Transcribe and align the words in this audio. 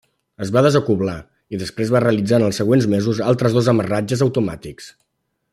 Es 0.45 0.51
va 0.53 0.61
desacoblar 0.65 1.17
i 1.57 1.59
després 1.65 1.93
va 1.97 2.01
realitzar 2.05 2.41
en 2.41 2.47
els 2.47 2.61
següents 2.63 2.89
mesos 2.97 3.23
altres 3.35 3.59
dos 3.59 3.73
amarratges 3.75 4.29
automàtics. 4.29 4.93